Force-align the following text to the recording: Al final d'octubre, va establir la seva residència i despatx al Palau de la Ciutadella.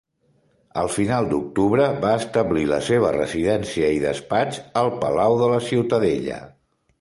Al 0.83 0.87
final 0.93 1.27
d'octubre, 1.33 1.85
va 2.05 2.13
establir 2.21 2.63
la 2.71 2.79
seva 2.87 3.11
residència 3.17 3.93
i 3.99 4.01
despatx 4.07 4.59
al 4.83 4.91
Palau 5.05 5.37
de 5.43 5.51
la 5.53 5.61
Ciutadella. 5.69 6.41